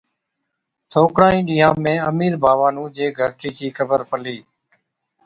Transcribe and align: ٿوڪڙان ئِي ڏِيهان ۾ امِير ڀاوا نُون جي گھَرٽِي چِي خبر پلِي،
ٿوڪڙان 0.91 1.31
ئِي 1.35 1.41
ڏِيهان 1.47 1.75
۾ 1.85 1.93
امِير 2.09 2.33
ڀاوا 2.43 2.67
نُون 2.75 2.87
جي 2.95 3.05
گھَرٽِي 3.17 3.49
چِي 3.57 3.67
خبر 3.77 3.99
پلِي، 4.09 4.37